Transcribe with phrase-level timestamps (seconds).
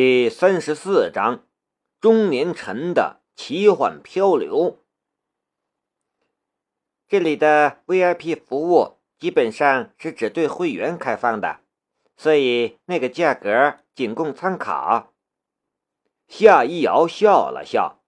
[0.00, 1.44] 第三十四章：
[2.00, 4.84] 中年臣的奇幻漂流。
[7.08, 11.62] 这里的 VIP 服务基本上是只对会员开放的，
[12.16, 15.12] 所以那个价格仅供参考。
[16.28, 18.00] 夏一瑶笑了笑：“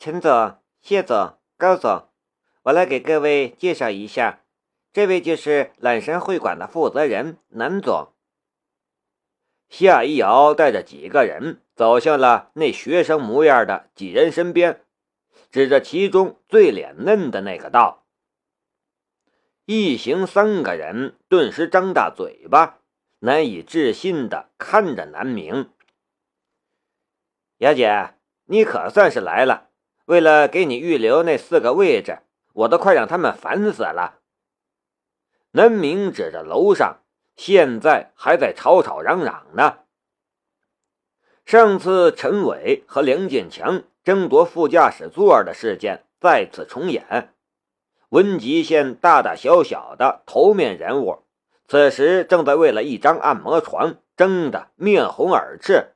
[0.00, 2.08] 陈总、谢总、高总，
[2.64, 4.42] 我来给各位介绍一下，
[4.92, 8.08] 这位就是揽山会馆的负责人南总。”
[9.72, 14.82] 夏一瑶带着几个人走向了那学生模样的几人身边，
[15.50, 18.04] 指着其中最脸嫩的那个道
[19.64, 22.80] ：“一行三个人顿时张大嘴巴，
[23.20, 25.70] 难以置信的看着南明。
[27.56, 28.12] 雅姐，
[28.44, 29.70] 你可算是来了！
[30.04, 32.18] 为了给你预留那四个位置，
[32.52, 34.18] 我都快让他们烦死了。”
[35.52, 36.98] 南明指着楼上。
[37.36, 39.78] 现在还在吵吵嚷嚷呢。
[41.44, 47.34] 上次陈伟和梁建强争夺副驾驶座的事件再次重演，
[48.10, 51.18] 温集县大大小小的头面人物，
[51.66, 55.94] 此时正在为了一张按摩床争得面红耳赤。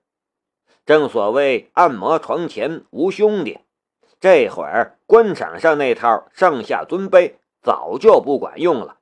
[0.84, 3.61] 正所谓按摩床前无兄弟，
[4.20, 8.98] 这会儿官场上那套上下尊卑早就不管用了，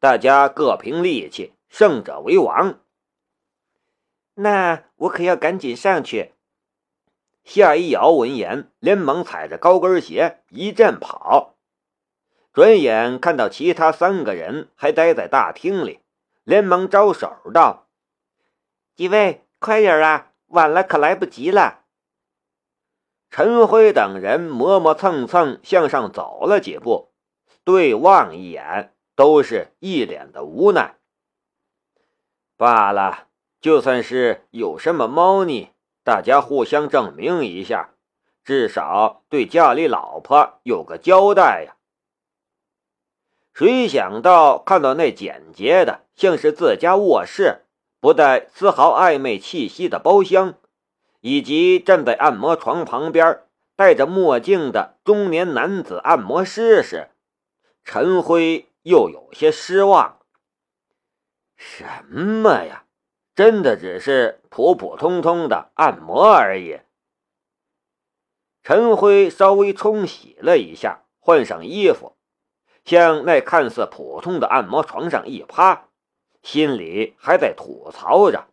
[0.00, 1.52] 大家各凭力气。
[1.76, 2.78] 胜者为王。
[4.34, 6.32] 那我可要赶紧上去。
[7.42, 11.56] 夏一瑶闻言，连忙踩着高跟鞋一阵跑，
[12.52, 15.98] 转眼看到其他三个人还待在大厅里，
[16.44, 17.88] 连忙招手道
[18.94, 21.80] ：“几位，快点啊，晚了可来不及了。”
[23.30, 27.10] 陈辉等人磨磨蹭蹭向上走了几步，
[27.64, 30.94] 对望一眼，都是一脸的无奈。
[32.56, 33.26] 罢了，
[33.60, 35.70] 就算是有什么猫腻，
[36.02, 37.90] 大家互相证明一下，
[38.44, 41.76] 至少对家里老婆有个交代呀。
[43.52, 47.62] 谁想到看到那简洁的像是自家卧室，
[48.00, 50.54] 不带丝毫暧昧气息的包厢，
[51.20, 53.42] 以及站在按摩床旁边
[53.76, 57.10] 戴着墨镜的中年男子按摩师时，
[57.82, 60.18] 陈辉又有些失望。
[61.56, 62.84] 什么呀？
[63.34, 66.80] 真的只是普普通通的按摩而已。
[68.62, 72.16] 陈辉稍微冲洗了一下，换上衣服，
[72.84, 75.88] 向那看似普通的按摩床上一趴，
[76.42, 78.46] 心里还在吐槽着：“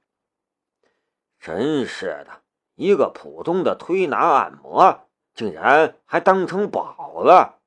[1.39, 2.41] 真是的，
[2.73, 7.59] 一个普通的推拿按摩，竟然还当成宝了。”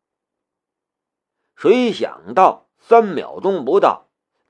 [1.54, 4.03] 谁想到三秒钟不到。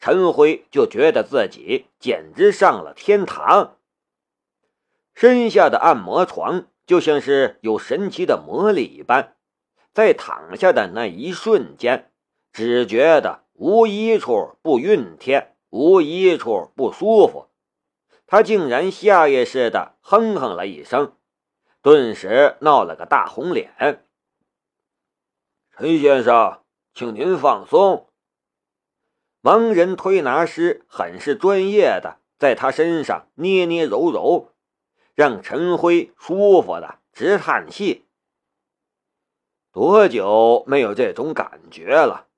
[0.04, 3.78] 陈辉就觉得自己简直上了天堂，
[5.14, 9.34] 身下的按摩床就像是有神奇的魔力一般，
[9.94, 12.12] 在躺下的那一瞬间，
[12.52, 17.48] 只觉得无一处不熨贴，无一处不舒服。
[18.26, 21.16] 他竟然下意识的哼哼了一声，
[21.80, 24.04] 顿时闹了个大红脸。
[25.74, 26.60] 陈先生，
[26.92, 28.10] 请您放松。
[29.44, 34.54] 盲人推拿师很是专业的，在他身上捏捏揉揉，
[35.14, 38.06] 让陈辉舒服的直叹气。
[39.70, 42.28] 多久没有这种感觉了？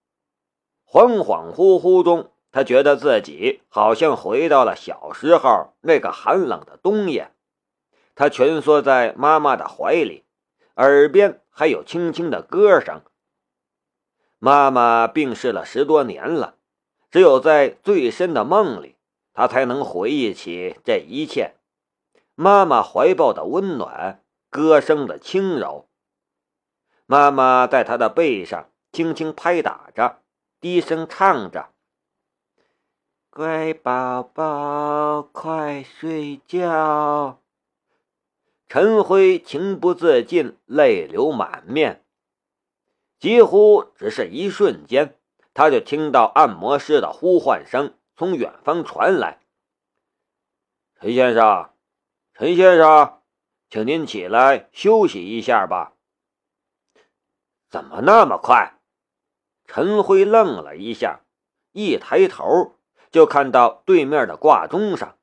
[0.85, 7.31] 恍恍惚惚中，他觉得自己好像回到了小时候那个寒冷的冬夜。
[8.17, 10.25] 他蜷缩在妈妈的怀里，
[10.75, 13.01] 耳边还有轻轻的歌声。
[14.41, 16.56] 妈妈病逝了十多年了。
[17.11, 18.97] 只有在最深的梦里，
[19.33, 21.55] 他才能回忆起这一切：
[22.35, 25.89] 妈妈怀抱的温暖，歌声的轻柔。
[27.07, 30.21] 妈妈在他的背上轻轻拍打着，
[30.61, 31.71] 低声唱着
[33.31, 37.41] ：“乖宝宝，快睡觉。”
[38.69, 42.05] 陈辉情不自禁，泪流满面。
[43.21, 45.17] 几乎只是一瞬间。
[45.57, 49.41] 他就听到按摩师的呼唤声从远方传来
[51.01, 51.71] ：“陈先生，
[52.35, 53.23] 陈先生，
[53.71, 55.95] 请您起来休息一下吧。”
[57.71, 58.75] 怎么那么快？
[59.65, 61.23] 陈辉愣了一下，
[61.73, 62.77] 一抬头
[63.11, 65.17] 就看到对面的挂钟上，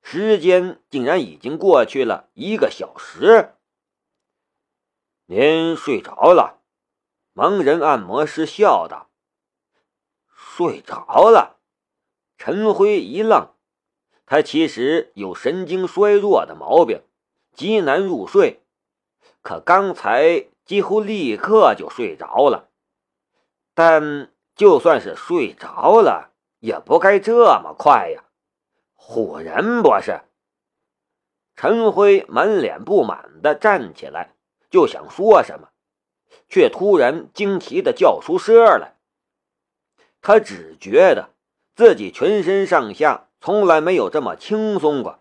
[0.00, 3.56] 时间竟然已经过去了一个小时。
[5.26, 6.60] 您睡着了？
[7.34, 9.08] 盲人按摩师笑道。
[10.54, 11.56] 睡着了，
[12.36, 13.54] 陈辉一愣，
[14.26, 17.00] 他其实有神经衰弱的毛病，
[17.54, 18.60] 极难入睡。
[19.40, 22.68] 可刚才几乎立刻就睡着了。
[23.72, 28.24] 但就算是睡着了，也不该这么快呀！
[28.94, 30.20] 唬人不是？
[31.56, 34.34] 陈辉满脸不满的站起来，
[34.68, 35.70] 就想说什么，
[36.50, 38.98] 却突然惊奇的叫出声来。
[40.22, 41.30] 他只觉得
[41.74, 45.18] 自己全身上下从来没有这么轻松过，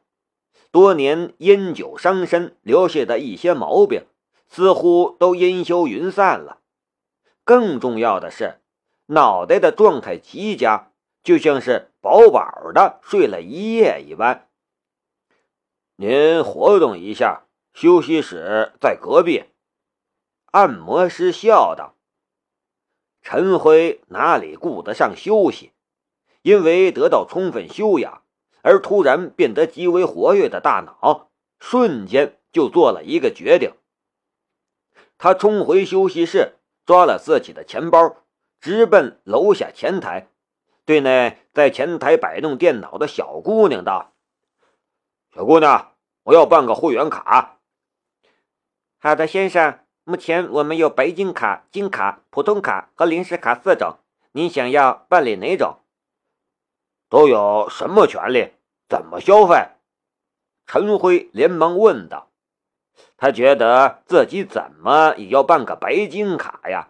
[0.72, 4.06] 多年烟酒伤身留下的一些毛病，
[4.48, 6.60] 似乎都烟消云散了。
[7.44, 8.62] 更重要的是，
[9.08, 10.92] 脑袋的状态极佳，
[11.24, 14.48] 就像是饱饱的睡了一夜一般。
[15.96, 19.46] 您活动一下，休息室在隔壁。
[20.52, 21.96] 按摩师笑道。
[23.22, 25.72] 陈辉哪里顾得上休息？
[26.42, 28.24] 因为得到充分休养，
[28.64, 31.30] 而突然变得极为活跃的大脑，
[31.60, 33.74] 瞬间就做了一个决定。
[35.20, 38.24] 他冲回休息室，抓了自己的钱包，
[38.60, 40.30] 直奔楼下前台，
[40.84, 44.14] 对那在前台摆弄电脑的小姑娘道
[45.36, 47.60] ：“小姑娘，我要办个会员卡。
[48.98, 54.00] ”“好的，先生。”目前我们有白金卡、金卡、普通卡和临时卡四种，
[54.32, 55.78] 您想要办理哪种？
[57.08, 58.54] 都有什么权利？
[58.90, 59.68] 怎么消费？
[60.66, 62.30] 陈辉连忙问道。
[63.16, 66.90] 他觉得自己怎么也要办个白金卡呀，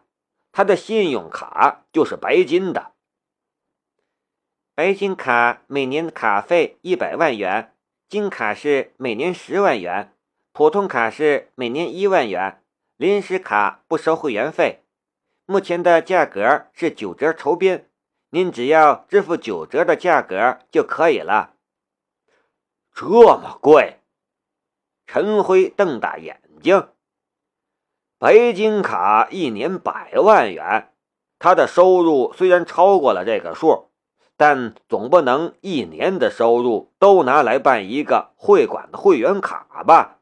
[0.53, 2.93] 他的信用卡就是白金的。
[4.73, 7.73] 白金卡每年卡费一百万元，
[8.07, 10.13] 金卡是每年十万元，
[10.53, 12.60] 普通卡是每年一万元。
[13.01, 14.83] 临时卡不收会员费，
[15.47, 17.85] 目前的价格是九折酬宾，
[18.29, 21.55] 您只要支付九折的价格就可以了。
[22.93, 24.01] 这么贵？
[25.07, 26.89] 陈辉瞪大眼睛。
[28.19, 30.93] 白金卡一年百万元，
[31.39, 33.89] 他的收入虽然超过了这个数，
[34.37, 40.19] 但总不能一年的收入都拿来办一个会馆的会员卡吧？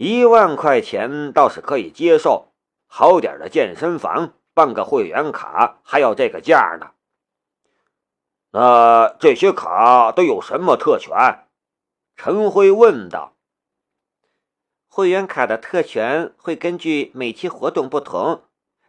[0.00, 2.54] 一万块钱倒是可以接受，
[2.86, 6.92] 好点的健身房办个会员卡还要这个价呢。
[8.52, 11.44] 那这些卡都有什么特权？
[12.16, 13.34] 陈辉问道。
[14.88, 18.44] 会员卡的特权会根据每期活动不同，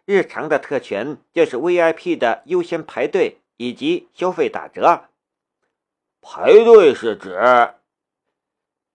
[0.06, 5.10] 日常的特权就是 VIP 的优先排队以及消费打折。
[6.22, 7.74] 排队是指？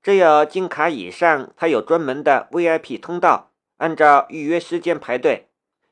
[0.06, 5.49] 只有金卡以上才有专门的 VIP 通道，按照预约时间排队。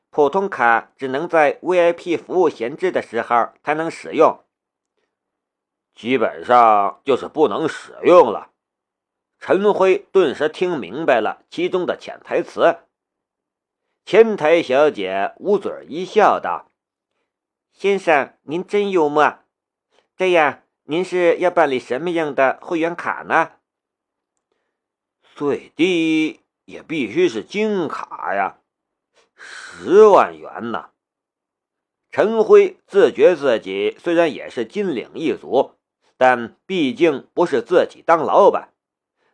[0.09, 4.45] 普通卡只能在 VIP 服务闲置的时候才能使用，
[5.93, 8.51] 基本上就是不能使用了。
[9.37, 12.77] 陈辉顿时听明白了其中的潜台词。
[14.05, 16.71] 前台小姐捂嘴一笑，道
[17.75, 19.39] ：“先生，您真幽默。
[20.15, 23.51] 这样，您是要办理什么样的会员卡呢？”
[25.35, 28.55] 最低也必须是金卡呀，
[29.35, 30.91] 十万元呢。
[32.09, 35.73] 陈辉自觉自己虽然也是金领一族，
[36.15, 38.69] 但毕竟不是自己当老板，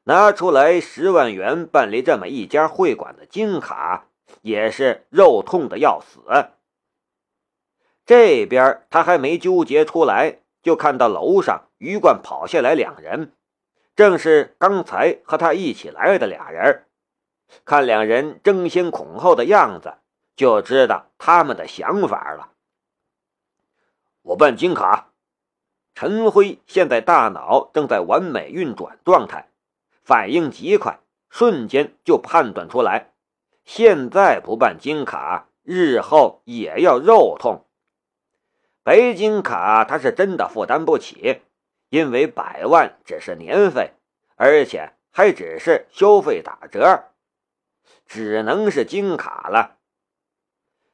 [0.06, 4.08] 拿出来十万元办理这么一家会馆的金卡，
[4.42, 6.20] 也是肉痛的要死。
[8.08, 13.34] 这边他还没纠结出来，就看到楼上鱼贯跑下来两人。
[14.02, 16.86] 正是刚才和他一起来的俩人，
[17.66, 19.94] 看两人争先恐后的样子，
[20.36, 22.54] 就知道他们的想法了。
[24.24, 25.12] 我办金卡，
[25.94, 29.50] 陈辉现在大脑正在完美运转状态，
[30.02, 33.12] 反应极快，瞬间就判断出来，
[33.66, 37.68] 现在不办金卡，日后也要肉痛。
[38.82, 41.44] 白金卡他是真的负担不起。
[41.92, 43.92] 因为百万只是年费，
[44.38, 47.12] 而且还只是消费打折，
[48.06, 49.76] 只能是金卡了。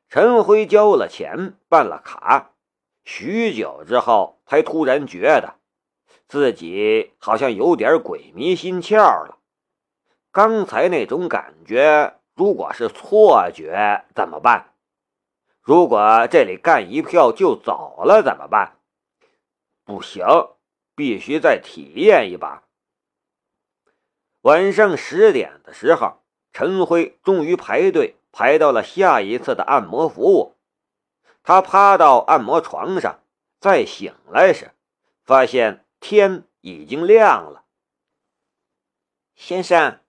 [0.09, 2.53] 陈辉交了钱，办了卡，
[3.03, 5.59] 许久之后，才突然觉得
[6.27, 9.37] 自己好像有点鬼迷心窍了。
[10.31, 14.73] 刚才那种感觉，如果是错觉怎么办？
[15.61, 18.79] 如果这里干一票就走了怎么办？
[19.85, 20.25] 不行。
[20.97, 22.63] 必须再体验一把。
[24.41, 30.55] 晚上十点的时候，陈辉终于排队排到了下一次的按摩服务。
[31.43, 33.19] 他趴到按摩床上，
[33.59, 34.71] 再醒来时，
[35.23, 37.65] 发现天已经亮了。
[39.35, 39.99] 先生，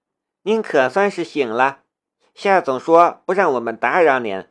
[0.43, 1.83] 您可算是醒了。
[2.35, 4.47] 夏总说不让我们打扰您。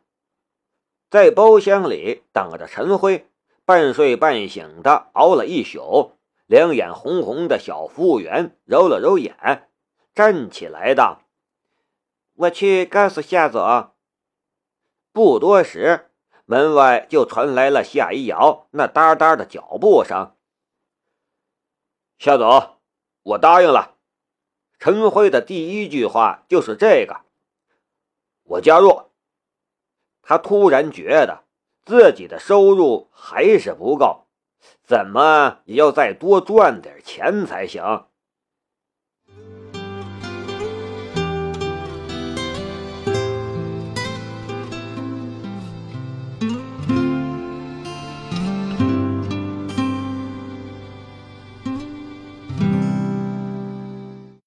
[1.09, 3.27] 在包厢里等着陈辉，
[3.65, 6.16] 半睡半醒的熬了一宿，
[6.47, 9.69] 两眼红红的小服务员揉了揉眼，
[10.15, 11.23] 站起来道
[12.35, 13.91] ：“我去告诉夏总。”
[15.11, 16.09] 不多时，
[16.45, 20.35] 门外就传来了夏一瑶那哒哒的脚步声。
[22.17, 22.77] 夏总，
[23.23, 23.95] 我答应了。
[24.79, 27.21] 陈辉的第一句话就是这个
[28.43, 29.09] ：“我加入。”
[30.23, 31.43] 他突然觉得
[31.83, 34.26] 自己的收入还是不够，
[34.87, 38.05] 怎么也要再多赚点钱才行。